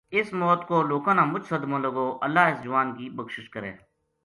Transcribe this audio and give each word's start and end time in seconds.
اس 0.17 0.27
موت 0.41 0.61
کو 0.69 0.77
لوکاں 0.91 1.13
نا 1.17 1.23
مُچ 1.31 1.43
صدمو 1.51 1.77
لگو 1.85 2.07
اللہ 2.25 2.45
اس 2.49 2.57
جوان 2.65 2.87
کی 2.97 3.05
بخشش 3.17 3.45
کرے 3.53 3.71